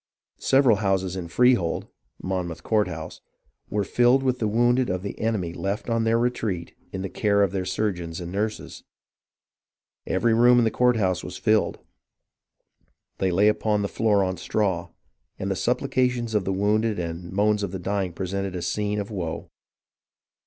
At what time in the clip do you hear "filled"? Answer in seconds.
3.83-4.23, 11.37-11.77